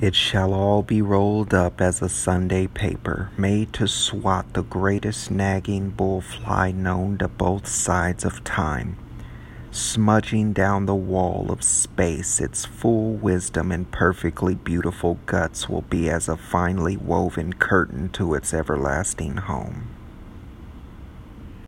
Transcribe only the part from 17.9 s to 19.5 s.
to its everlasting